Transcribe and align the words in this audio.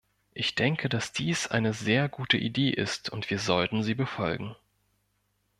Ich 0.33 0.55
denke, 0.55 0.89
dass 0.89 1.13
dies 1.13 1.45
eine 1.45 1.73
sehr 1.73 2.09
gute 2.09 2.35
Idee 2.35 2.71
ist, 2.71 3.11
und 3.11 3.29
wir 3.29 3.37
sollten 3.37 3.83
sie 3.83 3.93
befolgen. 3.93 4.55